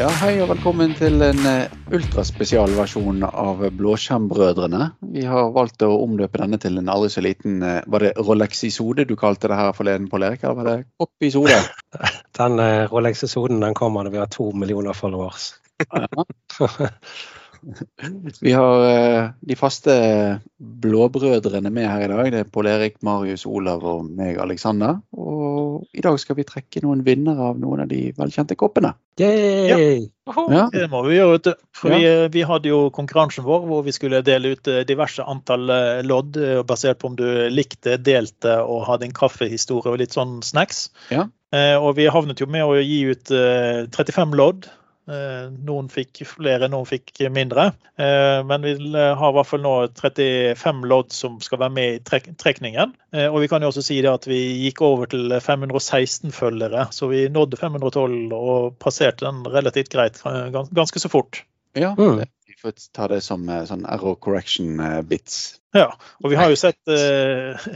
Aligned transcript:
Ja, 0.00 0.06
hei 0.16 0.38
og 0.40 0.46
velkommen 0.48 0.94
til 0.96 1.20
en 1.20 1.42
eh, 1.44 1.72
ultraspesialversjon 1.92 3.20
av 3.28 3.58
Blåskjermbrødrene. 3.76 4.86
Vi 5.12 5.26
har 5.28 5.50
valgt 5.52 5.84
å 5.84 5.90
omdøpe 6.06 6.40
denne 6.40 6.56
til 6.62 6.80
en 6.80 6.88
aldri 6.88 7.10
så 7.12 7.20
liten 7.20 7.58
eh, 7.60 7.82
Var 7.84 8.06
det 8.06 8.14
Rolex-isode 8.16 9.04
du 9.04 9.12
kalte 9.20 9.50
det 9.52 9.58
her 9.58 9.74
forleden, 9.76 10.06
Pål 10.08 10.24
Erik? 10.30 10.46
Eller 10.46 10.56
var 10.56 10.70
det 10.70 10.76
Pop-isode? 10.96 11.58
Den 12.40 12.56
uh, 12.56 12.88
Rolex-episoden 12.88 13.60
den 13.60 13.76
kommer 13.76 14.08
når 14.08 14.16
vi 14.16 14.22
har 14.22 14.32
to 14.32 14.48
millioner 14.56 14.96
followers. 14.96 15.50
Vi 18.40 18.56
har 18.56 18.82
eh, 18.88 19.30
de 19.44 19.56
faste 19.58 19.92
blåbrødrene 20.56 21.68
med 21.68 21.90
her 21.90 22.06
i 22.06 22.08
dag. 22.08 22.30
Det 22.32 22.40
er 22.40 22.52
Pål 22.52 22.70
Erik, 22.72 22.96
Marius, 23.04 23.44
Olav 23.44 23.84
og 23.84 24.08
meg, 24.08 24.40
Aleksander. 24.40 25.02
Og 25.12 25.59
i 25.92 26.02
dag 26.04 26.16
skal 26.20 26.36
vi 26.38 26.44
trekke 26.48 26.82
noen 26.84 27.02
vinnere 27.06 27.50
av 27.50 27.58
noen 27.60 27.82
av 27.84 27.88
de 27.90 28.10
velkjente 28.16 28.56
koppene. 28.58 28.92
Yay! 29.20 30.06
Ja. 30.30 30.66
Det 30.72 30.86
må 30.92 31.02
vi 31.06 31.16
gjøre, 31.18 31.34
vet 31.36 31.48
du. 31.48 31.52
For 31.76 31.90
Ja. 31.92 31.98
vi, 31.98 32.10
vi 32.38 32.44
hadde 32.46 32.70
jo 32.70 32.80
konkurransen 32.94 33.44
vår 33.44 33.66
hvor 33.68 33.82
vi 33.86 33.92
skulle 33.96 34.22
dele 34.26 34.54
ut 34.54 34.68
eh, 34.70 34.82
diverse 34.88 35.24
antall 35.26 35.68
eh, 35.74 36.00
lodd 36.06 36.38
eh, 36.40 36.62
basert 36.66 37.00
på 37.02 37.10
om 37.10 37.16
du 37.18 37.26
likte, 37.50 37.98
delte 37.98 38.58
og 38.62 38.86
hadde 38.88 39.08
en 39.08 39.16
kaffehistorie 39.16 39.92
og 39.92 39.98
litt 40.02 40.16
sånn 40.16 40.38
snacks. 40.46 40.88
Ja. 41.10 41.26
Eh, 41.52 41.76
og 41.76 41.96
vi 41.98 42.06
havnet 42.06 42.40
jo 42.40 42.46
med 42.46 42.64
å 42.64 42.76
gi 42.78 43.00
ut 43.10 43.32
eh, 43.34 43.86
35 43.90 44.36
lodd. 44.38 44.70
Eh, 45.08 45.46
noen 45.66 45.88
fikk 45.90 46.20
flere, 46.28 46.68
noen 46.70 46.86
fikk 46.86 47.22
mindre. 47.32 47.70
Eh, 47.98 48.40
men 48.46 48.62
vi 48.66 48.74
eh, 48.76 49.12
har 49.18 49.32
i 49.32 49.36
hvert 49.36 49.48
fall 49.48 49.62
nå 49.64 49.74
35 49.96 50.82
lodd 50.90 51.14
som 51.14 51.38
skal 51.42 51.62
være 51.64 51.74
med 51.76 51.94
i 51.94 52.02
trek 52.06 52.28
trekningen. 52.40 52.92
Eh, 53.16 53.26
og 53.26 53.40
vi 53.42 53.48
kan 53.50 53.64
jo 53.64 53.70
også 53.72 53.84
si 53.86 54.00
det 54.04 54.12
at 54.12 54.28
vi 54.30 54.40
gikk 54.66 54.82
over 54.86 55.10
til 55.10 55.32
516 55.32 56.34
følgere, 56.36 56.86
så 56.94 57.10
vi 57.10 57.24
nådde 57.32 57.58
512 57.60 58.36
og 58.36 58.76
passerte 58.82 59.26
den 59.26 59.42
relativt 59.48 59.90
greit 59.92 60.20
ganske 60.22 61.02
så 61.02 61.10
fort. 61.12 61.44
ja. 61.74 61.94
Mm. 61.98 62.26
Vi 62.50 62.56
får 62.60 62.76
ta 62.92 63.06
det 63.08 63.22
som 63.24 63.46
sånn 63.46 63.86
error 63.88 64.18
correction 64.20 64.82
bits. 65.08 65.60
Ja, 65.72 65.92
og 66.18 66.32
vi 66.32 66.34
har 66.34 66.50
jo 66.50 66.56
sett 66.58 66.90
eh, 66.90 67.66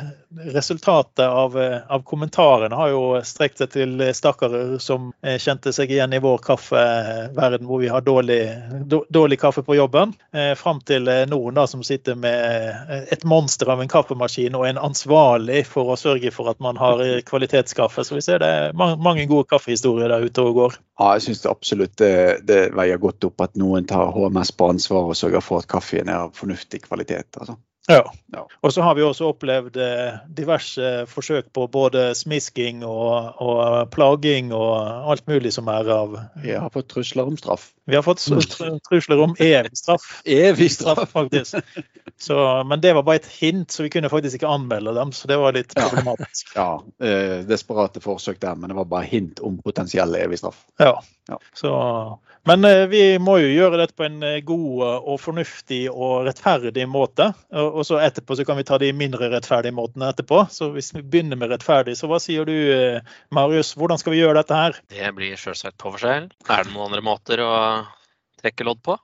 resultatet 0.51 1.29
av, 1.29 1.55
eh, 1.63 1.77
av 1.87 2.03
kommentarene 2.03 2.75
har 2.75 2.89
jo 2.91 3.03
strekt 3.23 3.61
seg 3.63 3.71
til 3.71 4.01
stakkarer 4.19 4.73
som 4.83 5.13
eh, 5.23 5.37
kjente 5.39 5.71
seg 5.73 5.93
igjen 5.95 6.17
i 6.17 6.19
vår 6.23 6.41
kaffeverden 6.43 7.69
hvor 7.69 7.79
vi 7.85 7.93
har 7.93 8.03
dårlig, 8.03 8.41
dårlig 9.15 9.39
kaffe 9.39 9.63
på 9.63 9.77
jobben, 9.79 10.17
eh, 10.35 10.57
fram 10.59 10.81
til 10.83 11.07
eh, 11.07 11.23
noen 11.31 11.55
da 11.55 11.69
som 11.71 11.85
sitter 11.87 12.19
med 12.19 12.91
et 13.15 13.23
monster 13.31 13.71
av 13.71 13.83
en 13.85 13.93
kaffemaskin 13.93 14.59
og 14.59 14.67
en 14.67 14.81
ansvarlig 14.89 15.63
for 15.69 15.93
å 15.95 15.99
sørge 15.99 16.33
for 16.35 16.51
at 16.51 16.59
man 16.65 16.81
har 16.81 17.03
kvalitetskaffe. 17.29 18.03
Så 18.03 18.19
vi 18.19 18.25
ser 18.27 18.43
det 18.43 18.49
er 18.51 18.75
mange 18.75 19.29
gode 19.31 19.47
kaffehistorier 19.53 20.11
der 20.11 20.27
ute 20.27 20.43
og 20.43 20.59
går. 20.59 20.81
Ja, 20.99 21.13
jeg 21.15 21.29
syns 21.29 21.47
absolutt 21.47 21.95
det, 22.03 22.43
det 22.51 22.59
veier 22.75 22.99
godt 22.99 23.31
opp 23.31 23.47
at 23.47 23.55
noen 23.61 23.87
tar 23.87 24.11
HMS 24.19 24.51
på 24.59 24.73
ansvar 24.75 25.13
og 25.13 25.21
sørger 25.21 25.47
for 25.47 25.63
at 25.63 25.71
kaffen 25.71 26.11
er 26.11 26.25
av 26.25 26.35
fornuftig 26.35 26.83
kvalitet. 26.89 27.31
Altså. 27.39 27.55
Ja. 27.89 28.13
Ja. 28.33 28.43
Og 28.65 28.73
så 28.73 28.83
har 28.83 28.95
vi 28.97 29.05
også 29.05 29.29
opplevd 29.29 29.77
eh, 29.77 30.17
diverse 30.37 31.05
forsøk 31.11 31.51
på 31.53 31.67
både 31.73 32.07
smisking 32.17 32.81
og, 32.89 33.37
og 33.45 33.91
plaging 33.93 34.55
og 34.57 35.11
alt 35.13 35.27
mulig 35.29 35.53
som 35.53 35.69
er 35.69 35.91
av 35.93 36.17
har 36.65 36.73
fått 36.73 36.89
trusler 36.95 37.29
om 37.29 37.37
straff. 37.41 37.73
Vi 37.87 37.97
har 37.97 38.03
fått 38.03 38.23
trusler 38.89 39.21
om 39.21 39.35
evig 39.39 39.77
straff. 39.77 40.23
Evig 40.25 40.71
straff 40.73 41.11
faktisk. 41.11 41.55
Så, 42.21 42.65
men 42.65 42.81
det 42.81 42.95
var 42.97 43.03
bare 43.03 43.17
et 43.17 43.27
hint, 43.27 43.71
så 43.71 43.83
vi 43.83 43.91
kunne 43.91 44.09
faktisk 44.09 44.39
ikke 44.39 44.49
anmelde 44.49 44.95
dem. 44.97 45.13
Så 45.13 45.29
det 45.29 45.37
var 45.37 45.53
litt 45.53 45.75
problematisk. 45.77 46.55
Ja, 46.57 46.85
eh, 47.05 47.43
desperate 47.49 48.01
forsøk 48.01 48.41
der, 48.41 48.57
men 48.57 48.73
det 48.73 48.79
var 48.79 48.89
bare 48.89 49.11
hint 49.11 49.43
om 49.45 49.61
potensiell 49.65 50.17
evig 50.17 50.41
straff. 50.41 50.65
Ja. 50.81 50.97
Ja. 51.29 51.39
Så, 51.55 51.71
men 52.43 52.65
eh, 52.65 52.87
vi 52.87 53.19
må 53.19 53.39
jo 53.41 53.49
gjøre 53.49 53.79
dette 53.81 53.97
på 53.97 54.05
en 54.05 54.19
eh, 54.23 54.43
god 54.45 54.83
eh, 54.85 55.07
og 55.09 55.21
fornuftig 55.23 55.87
og 55.89 56.27
rettferdig 56.27 56.85
måte. 56.91 57.31
Og 57.57 57.79
og 57.81 57.87
så 57.89 57.99
etterpå 58.05 58.37
så 58.37 58.45
kan 58.45 58.59
vi 58.61 58.67
ta 58.69 58.77
de 58.81 58.91
mindre 58.93 59.31
rettferdige 59.33 59.75
måtene 59.75 60.11
etterpå. 60.13 60.43
Så 60.53 60.69
hvis 60.75 60.93
vi 60.95 61.01
begynner 61.01 61.41
med 61.41 61.55
rettferdig, 61.55 61.97
så 61.97 62.11
hva 62.11 62.21
sier 62.21 62.45
du 62.49 62.53
eh, 62.53 63.15
Marius? 63.35 63.73
Hvordan 63.81 64.01
skal 64.01 64.15
vi 64.15 64.21
gjøre 64.21 64.43
dette 64.43 64.61
her? 64.61 64.79
Det 64.93 65.15
blir 65.17 65.41
selvsagt 65.41 65.79
på 65.81 65.95
forskjell. 65.95 66.29
Er 66.45 66.69
det 66.69 66.75
noen 66.75 66.91
andre 66.91 67.05
måter 67.09 67.41
å 67.45 67.55
trekke 68.45 68.69
lodd 68.69 68.85
på? 68.85 68.99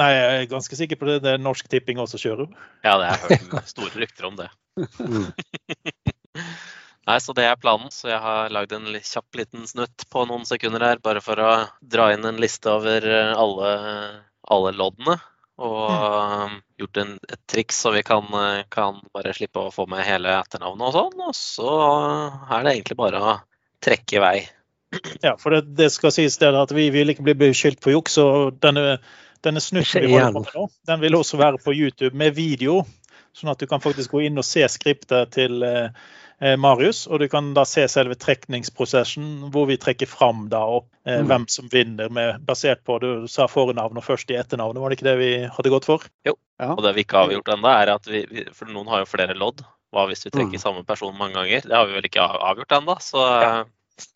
Nei, 0.00 0.10
jeg 0.12 0.40
er 0.40 0.48
ganske 0.50 0.76
sikker 0.76 0.98
på 1.00 1.08
det. 1.08 1.20
Det 1.24 1.32
er 1.32 1.40
Norsk 1.40 1.68
Tipping 1.72 2.00
også 2.02 2.20
kjører. 2.20 2.50
Ja, 2.84 2.98
det 3.00 3.12
har 3.12 3.30
jeg 3.32 3.46
hørt 3.48 3.70
store 3.70 4.02
rykter 4.02 4.28
om 4.28 4.36
det. 4.36 4.50
Mm. 5.00 5.30
Nei, 7.06 7.16
så 7.22 7.32
det 7.38 7.46
er 7.46 7.60
planen. 7.60 7.88
Så 7.94 8.10
jeg 8.10 8.18
har 8.20 8.52
lagd 8.52 8.74
en 8.76 8.90
kjapp 8.98 9.38
liten 9.40 9.64
snutt 9.70 10.04
på 10.12 10.26
noen 10.28 10.44
sekunder 10.48 10.84
her, 10.84 11.00
bare 11.00 11.22
for 11.24 11.40
å 11.40 11.54
dra 11.80 12.10
inn 12.12 12.28
en 12.28 12.42
liste 12.42 12.68
over 12.72 13.06
eh, 13.08 13.32
alle, 13.38 13.72
alle 14.52 14.74
loddene. 14.76 15.16
Og 15.56 15.86
um, 15.88 16.58
gjort 16.76 16.98
en, 17.00 17.14
et 17.32 17.42
triks 17.48 17.78
så 17.80 17.94
vi 17.94 18.02
kan, 18.04 18.26
eh, 18.36 18.66
kan 18.68 18.98
bare 19.16 19.32
slippe 19.36 19.62
å 19.62 19.72
få 19.72 19.86
med 19.88 20.04
hele 20.04 20.34
etternavnet 20.42 20.90
og 20.90 20.96
sånn. 20.98 21.22
Og 21.30 21.38
så 21.38 21.76
er 22.50 22.66
det 22.66 22.74
egentlig 22.74 22.98
bare 23.00 23.22
å 23.22 23.38
trekke 23.86 24.18
i 24.18 24.24
vei. 24.26 24.36
Ja, 25.22 25.36
for 25.38 25.50
det, 25.50 25.62
det 25.76 25.90
skal 25.92 26.12
sies 26.14 26.36
det 26.38 26.52
at 26.54 26.72
vi 26.74 26.88
vil 26.94 27.10
ikke 27.12 27.24
bli 27.26 27.34
beskyldt 27.34 27.82
for 27.82 27.90
juks. 27.92 28.18
og 28.22 28.60
denne, 28.62 28.98
denne 29.44 29.60
snutten 29.60 30.06
vi 30.06 30.12
holder 30.14 30.32
på 30.32 30.44
med 30.44 30.54
nå, 30.54 30.68
den 30.86 31.00
vil 31.02 31.16
også 31.18 31.40
være 31.40 31.58
på 31.64 31.74
YouTube 31.74 32.14
med 32.16 32.34
video. 32.36 32.84
Sånn 33.36 33.50
at 33.52 33.58
du 33.60 33.66
kan 33.68 33.82
faktisk 33.84 34.14
gå 34.14 34.22
inn 34.24 34.38
og 34.40 34.46
se 34.48 34.62
skriptet 34.72 35.34
til 35.34 35.60
eh, 35.66 35.90
eh, 36.40 36.54
Marius. 36.56 37.02
Og 37.10 37.20
du 37.20 37.26
kan 37.28 37.50
da 37.52 37.66
se 37.68 37.84
selve 37.92 38.14
trekningsprosessen, 38.16 39.50
hvor 39.52 39.66
vi 39.68 39.76
trekker 39.76 40.08
fram 40.08 40.46
da 40.52 40.62
opp 40.78 40.88
eh, 41.04 41.18
Mm. 41.20 41.26
hvem 41.28 41.44
som 41.52 41.68
vinner, 41.72 42.08
med, 42.08 42.40
basert 42.46 42.80
på 42.86 42.96
du 43.02 43.26
sa 43.28 43.46
fornavn 43.50 43.98
og 44.00 44.04
først 44.06 44.30
i 44.32 44.38
etternavnet. 44.40 44.80
Var 44.80 44.88
det 44.90 44.96
ikke 44.98 45.10
det 45.10 45.18
vi 45.20 45.30
hadde 45.58 45.70
gått 45.74 45.84
for? 45.90 46.06
Jo, 46.26 46.34
Og 46.58 46.82
det 46.82 46.94
vi 46.96 47.04
ikke 47.04 47.20
har 47.20 47.30
gjort 47.36 47.52
ennå, 47.58 47.68
er 47.82 47.92
at 47.98 48.06
vi, 48.08 48.24
vi 48.30 48.44
For 48.56 48.66
noen 48.72 48.88
har 48.88 49.04
jo 49.04 49.10
flere 49.12 49.36
lodd. 49.36 49.60
Hva 49.92 50.06
hvis 50.08 50.24
vi 50.26 50.30
trekker 50.32 50.56
Mm. 50.56 50.62
samme 50.64 50.84
person 50.88 51.14
mange 51.18 51.34
ganger? 51.36 51.60
Det 51.68 51.76
har 51.76 51.86
vi 51.86 51.94
vel 51.98 52.08
ikke 52.08 52.24
avgjort 52.24 52.72
ennå, 52.80 52.96
så 53.04 53.20
Ja. 53.42 53.64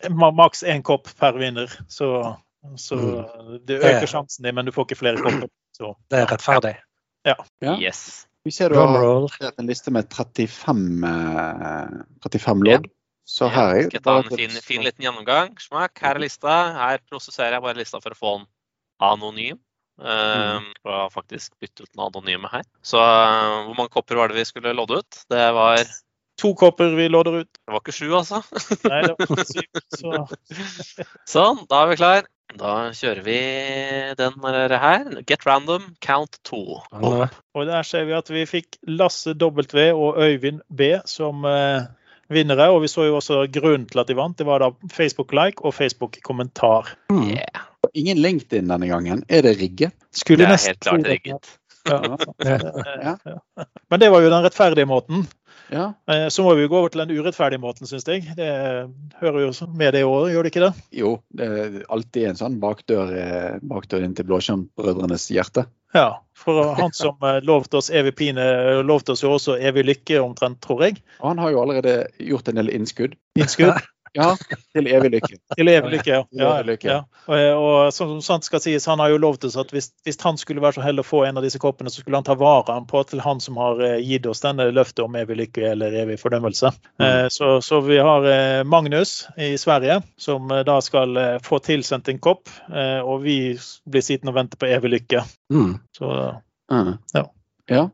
Ma- 0.09 0.31
Maks 0.31 0.63
én 0.63 0.83
kopp 0.83 1.07
per 1.19 1.37
vinner. 1.39 1.71
Så, 1.87 2.35
så 2.77 2.95
Mm. 2.95 3.65
det 3.65 3.79
Det- 3.81 3.83
øker 3.83 4.07
sjansen 4.07 4.43
din, 4.43 4.55
men 4.55 4.65
du 4.65 4.71
får 4.71 4.85
ikke 4.85 4.97
flere 4.99 5.17
kopper. 5.17 5.49
Så. 5.73 5.95
Det 6.09 6.19
er 6.19 6.25
rettferdig. 6.25 6.75
Ja. 7.25 7.35
yes. 7.79 8.27
Vi 8.45 8.51
ser 8.51 8.69
du 8.69 8.75
har 8.75 9.59
en 9.59 9.67
liste 9.67 9.91
med 9.91 10.09
35, 10.09 11.03
eh, 11.05 12.03
35 12.23 12.63
lodd. 12.63 12.87
Så 13.25 13.47
her 13.47 13.75
er 13.75 13.83
Skal 13.83 13.99
jeg 13.99 14.03
ta 14.03 14.17
en 14.17 14.37
fin, 14.37 14.49
fin 14.49 14.81
liten 14.81 15.03
gjennomgang? 15.05 15.59
Smak, 15.61 15.99
her 16.01 16.15
er 16.15 16.19
lista. 16.19 16.73
Her 16.73 16.97
prosesserer 17.09 17.53
jeg 17.53 17.61
bare 17.61 17.77
lista 17.77 17.99
for 18.01 18.09
å 18.11 18.17
få 18.17 18.37
den 18.39 18.47
anonym. 18.99 19.59
Uh, 20.01 20.57
og 20.83 20.89
har 20.91 21.09
faktisk 21.13 21.51
byttet 21.61 21.83
ut 21.83 21.91
den 21.93 22.01
anonyme 22.01 22.49
her. 22.49 22.63
Så 22.81 22.97
uh, 22.97 23.67
hvor 23.67 23.75
mange 23.77 23.89
kopper 23.93 24.17
var 24.17 24.31
det 24.31 24.39
vi 24.39 24.45
skulle 24.45 24.73
lodde 24.73 24.97
ut? 25.03 25.19
Det 25.29 25.53
var, 25.53 25.77
det 25.77 25.85
To 26.41 26.53
kopper 26.57 26.95
vi 26.97 27.07
lodder 27.11 27.43
ut. 27.43 27.49
Det 27.53 27.73
var 27.73 27.83
ikke 27.83 27.93
sju, 27.95 28.07
altså. 28.17 28.41
Nei, 28.89 29.01
det 29.05 29.13
var 29.13 29.27
ikke 29.27 29.47
sykt. 29.49 29.81
Så 29.99 30.13
Sånn, 31.29 31.65
da 31.69 31.83
er 31.83 31.91
vi 31.91 31.99
klar. 32.01 32.29
Da 32.59 32.73
kjører 32.95 33.21
vi 33.23 33.37
den 34.19 34.35
her. 34.81 35.05
Get 35.27 35.45
random, 35.47 35.93
count 36.03 36.39
to. 36.47 36.81
Og 36.91 37.65
der 37.69 37.87
ser 37.87 38.09
vi 38.09 38.17
at 38.17 38.31
vi 38.33 38.43
fikk 38.49 38.75
Lasse 38.89 39.35
W 39.39 39.87
og 39.93 40.19
Øyvind 40.19 40.63
B 40.67 40.97
som 41.07 41.45
eh, 41.47 41.87
vinnere. 42.31 42.67
Og 42.73 42.81
vi 42.83 42.91
så 42.91 43.07
jo 43.07 43.19
også 43.21 43.45
grunnen 43.53 43.87
til 43.87 44.03
at 44.03 44.11
de 44.11 44.17
vant. 44.19 44.37
Det 44.37 44.49
var 44.49 44.65
da 44.65 44.71
Facebook-like 44.91 45.63
og 45.63 45.77
Facebook-kommentar. 45.77 46.95
mm. 47.13 47.27
Yeah. 47.37 47.67
Ingen 47.93 48.21
LinkedIn 48.21 48.69
denne 48.69 48.87
gangen. 48.87 49.23
Er 49.27 49.41
det 49.41 49.57
rigget? 49.59 49.91
Det 50.13 50.39
er 50.39 50.47
nesten 50.47 50.69
helt 50.71 50.79
klart 50.85 51.07
rigget. 51.09 51.49
Ja. 53.05 53.15
Men 53.89 53.99
det 53.99 54.09
var 54.13 54.21
jo 54.23 54.29
den 54.31 54.43
rettferdige 54.45 54.87
måten. 54.89 55.25
Ja. 55.71 55.93
Eh, 56.11 56.27
Så 56.27 56.43
må 56.43 56.53
vi 56.55 56.67
gå 56.67 56.77
over 56.77 56.91
til 56.91 57.03
den 57.03 57.13
urettferdige 57.17 57.61
måten, 57.63 57.87
syns 57.87 58.07
jeg. 58.07 58.25
Det 58.37 58.49
hører 59.21 59.45
jo 59.45 59.67
med 59.73 59.93
det 59.95 60.03
året, 60.07 60.33
gjør 60.33 60.43
det 60.47 60.51
ikke 60.53 60.65
det? 60.65 60.71
Jo, 61.01 61.13
det 61.37 61.47
er 61.47 61.77
alltid 61.89 62.27
en 62.29 62.39
sånn 62.39 62.57
bakdør, 62.63 63.13
eh, 63.17 63.59
bakdør 63.63 64.03
inn 64.05 64.15
til 64.17 64.27
Blåskjermbrødrenes 64.29 65.29
hjerte. 65.31 65.65
Ja. 65.95 66.09
For 66.41 66.73
han 66.77 66.93
som 66.97 67.21
eh, 67.27 67.39
lovte 67.45 67.79
oss 67.81 67.91
evig 67.93 68.15
pine, 68.19 68.43
lovte 68.87 69.15
oss 69.15 69.23
jo 69.23 69.35
også 69.35 69.57
evig 69.61 69.85
lykke, 69.87 70.21
omtrent, 70.23 70.61
tror 70.63 70.87
jeg. 70.87 71.01
Og 71.21 71.33
han 71.33 71.41
har 71.43 71.53
jo 71.53 71.63
allerede 71.63 71.95
gjort 72.19 72.49
en 72.51 72.61
del 72.61 72.71
innskudd. 72.73 73.17
Innskudd. 73.39 73.77
Ja, 74.17 74.33
til 74.75 74.89
evig 74.91 75.13
lykke. 75.13 75.37
Til 75.55 75.71
evig 75.71 75.91
lykke, 75.93 76.11
ja. 76.11 76.23
Ja, 76.35 76.75
ja. 76.83 76.97
Og, 77.31 77.61
og 77.61 77.93
som 77.95 78.17
sant 78.25 78.47
skal 78.47 78.59
sies, 78.63 78.85
han 78.89 78.99
har 78.99 79.13
jo 79.13 79.21
lovt 79.23 79.45
oss 79.47 79.55
at 79.59 79.71
hvis, 79.71 79.91
hvis 80.03 80.19
han 80.25 80.39
skulle 80.41 80.63
være 80.63 80.79
så 80.79 80.83
heldig 80.85 81.05
å 81.05 81.07
få 81.07 81.23
en 81.27 81.39
av 81.39 81.45
disse 81.45 81.61
koppene, 81.63 81.93
så 81.93 82.03
skulle 82.03 82.19
han 82.19 82.27
ta 82.27 82.35
vare 82.39 82.75
på 82.89 83.03
til 83.07 83.23
han 83.23 83.39
som 83.43 83.59
har 83.61 83.79
eh, 83.87 83.97
gitt 84.03 84.27
oss 84.27 84.43
denne 84.43 84.67
løftet 84.75 85.05
om 85.05 85.15
evig 85.15 85.39
lykke 85.43 85.65
eller 85.71 85.95
evig 86.03 86.19
fordømmelse. 86.19 86.73
Mm. 86.99 87.31
Så, 87.31 87.53
så 87.63 87.81
vi 87.85 88.01
har 88.03 88.27
eh, 88.27 88.61
Magnus 88.67 89.25
i 89.39 89.53
Sverige, 89.61 90.01
som 90.19 90.51
eh, 90.51 90.65
da 90.67 90.81
skal 90.83 91.17
eh, 91.17 91.33
få 91.45 91.61
tilsendt 91.63 92.11
en 92.11 92.19
kopp, 92.19 92.51
eh, 92.67 92.99
og 92.99 93.23
vi 93.23 93.37
blir 93.87 94.03
sittende 94.05 94.35
og 94.35 94.41
vente 94.41 94.59
på 94.59 94.69
evig 94.71 94.97
lykke. 94.97 95.25
Mm. 95.53 95.75
Så 95.95 96.15
Mm. 96.71 96.93
Ja. 97.13 97.25
ja. 97.67 97.89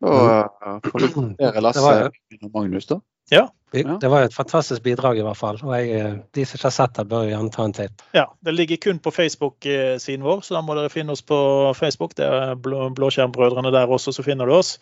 Og 0.00 0.12
uh, 0.12 0.80
får 0.84 1.00
vi 1.00 1.60
Lasse 1.60 1.84
var 1.84 2.10
og 2.10 2.50
Magnus, 2.54 2.86
da. 2.88 3.00
Ja. 3.30 3.48
Ja. 3.72 3.98
Det 4.02 4.08
var 4.10 4.24
et 4.26 4.34
fantastisk 4.34 4.82
bidrag 4.82 5.18
i 5.20 5.22
hvert 5.22 5.38
fall. 5.38 5.60
Og 5.62 5.70
jeg, 5.76 5.90
eh, 5.94 6.16
de 6.34 6.44
som 6.44 6.58
ikke 6.58 6.66
har 6.66 6.74
sett 6.74 6.96
det, 6.96 7.06
bør 7.10 7.22
jo 7.22 7.30
gjerne 7.30 7.52
ta 7.54 7.64
en 7.68 7.74
titt. 7.76 8.02
Ja, 8.16 8.26
Det 8.44 8.54
ligger 8.54 8.76
kun 8.76 8.98
på 8.98 9.12
Facebook-siden 9.14 10.26
vår, 10.26 10.40
så 10.42 10.56
da 10.56 10.62
må 10.66 10.74
dere 10.74 10.90
finne 10.90 11.14
oss 11.14 11.22
på 11.22 11.38
Facebook. 11.78 12.16
Det 12.18 12.26
er 12.26 12.54
Blå, 12.56 12.88
Blåskjermbrødrene 12.90 13.70
der 13.70 13.86
også, 13.86 14.12
så 14.12 14.24
finner 14.26 14.46
du 14.46 14.56
oss. 14.58 14.78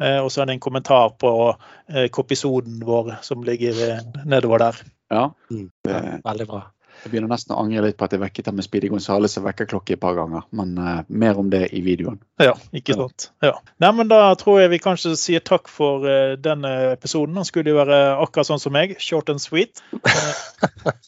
Eh, 0.00 0.18
og 0.18 0.30
så 0.32 0.42
er 0.42 0.46
det 0.46 0.56
en 0.56 0.64
kommentar 0.64 1.12
på 1.20 1.54
eh, 1.92 2.08
kopisoden 2.08 2.80
vår 2.86 3.18
som 3.22 3.42
ligger 3.42 4.00
nedover 4.24 4.58
der. 4.58 4.80
Ja. 5.10 5.28
Mm. 5.50 5.68
Veldig 6.24 6.46
bra. 6.48 6.62
Jeg 7.02 7.10
begynner 7.12 7.32
nesten 7.32 7.54
å 7.56 7.60
angre 7.62 7.82
litt 7.86 7.96
på 7.98 8.06
at 8.06 8.12
jeg 8.14 8.22
vekket 8.22 8.50
ham 8.50 8.58
med 8.60 8.66
Speedy 8.66 8.90
Gonzales 8.92 9.34
og 9.40 9.46
vekkerklokke 9.48 9.96
et 9.96 10.02
par 10.02 10.14
ganger. 10.18 10.44
Men 10.54 10.76
uh, 10.78 11.00
mer 11.08 11.40
om 11.40 11.48
det 11.50 11.64
i 11.74 11.80
videoen. 11.82 12.20
Ja, 12.42 12.52
ikke 12.76 12.94
sant. 12.98 13.30
Ja. 13.42 13.56
Nei, 13.82 13.90
men 13.98 14.10
Da 14.12 14.20
tror 14.38 14.60
jeg 14.62 14.70
vi 14.74 14.78
kanskje 14.84 15.16
sier 15.18 15.42
takk 15.42 15.70
for 15.72 16.04
uh, 16.06 16.36
denne 16.38 16.70
episoden. 16.92 17.38
Han 17.40 17.48
skulle 17.48 17.72
jo 17.74 17.80
være 17.80 17.98
akkurat 18.22 18.52
sånn 18.52 18.62
som 18.62 18.76
meg, 18.76 18.94
short 19.02 19.32
and 19.32 19.42
sweet. 19.42 19.82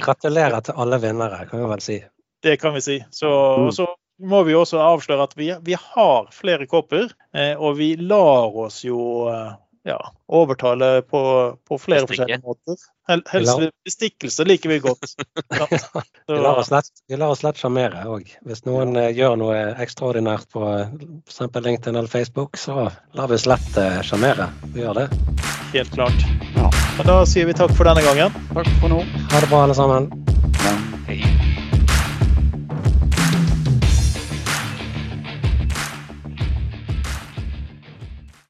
Gratulerer 0.00 0.60
til 0.66 0.76
alle 0.78 0.98
vinnere, 1.02 1.44
kan 1.50 1.62
vi 1.62 1.70
vel 1.74 1.82
si. 1.84 1.98
Det 2.42 2.56
kan 2.62 2.74
vi 2.76 2.82
si. 2.84 2.98
Så, 3.10 3.30
Mm. 3.58 3.72
så 3.72 3.86
må 4.22 4.42
vi 4.46 4.54
også 4.54 4.78
avsløre 4.80 5.22
at 5.28 5.34
vi, 5.36 5.50
vi 5.62 5.74
har 5.76 6.28
flere 6.32 6.66
kopper, 6.66 7.10
eh, 7.34 7.54
og 7.58 7.76
vi 7.76 7.96
lar 7.96 8.54
oss 8.66 8.84
jo 8.84 9.28
eh, 9.28 9.52
ja, 9.86 10.12
overtale 10.26 11.02
på, 11.02 11.20
på 11.68 11.78
flere 11.78 12.08
forskjellige 12.08 12.42
måter. 12.42 12.76
Hel, 13.06 13.22
helst 13.30 13.60
bestikkelse 13.86 14.44
liker 14.48 14.72
vi 14.74 14.80
godt. 14.82 15.14
Ja. 15.56 15.66
Vi 16.26 16.34
lar 16.42 16.58
oss 16.58 16.66
Så, 16.68 16.74
lett, 16.74 16.90
vi 17.08 17.16
lar 17.16 17.30
oss 17.30 17.42
lett 17.46 17.60
sjarmere 17.60 18.02
òg. 18.10 18.32
Hvis 18.44 18.64
noen 18.66 18.96
ja. 18.98 19.06
gjør 19.14 19.38
noe 19.40 19.60
ekstraordinært 19.84 20.50
på 20.52 20.64
f.eks. 20.66 21.40
LinkedIn 21.54 21.94
eller 21.94 22.10
Facebook, 22.10 22.58
så 22.58 22.90
lar 22.90 23.30
vi 23.30 23.38
oss 23.38 23.46
lett 23.46 23.78
eh, 23.80 24.00
sjarmere. 24.06 24.50
Vi 24.74 24.82
gjør 24.82 25.04
det. 25.04 25.08
helt 25.72 25.94
klart. 25.94 26.30
Ja. 26.58 26.70
Da 27.06 27.20
sier 27.30 27.46
vi 27.46 27.54
takk 27.54 27.76
for 27.78 27.86
denne 27.86 28.02
gangen. 28.02 28.34
Takk 28.56 28.72
for 28.82 28.90
nå. 28.90 29.04
Ha 29.30 29.44
det 29.44 29.52
bra, 29.52 29.68
alle 29.68 29.78
sammen. 29.78 30.25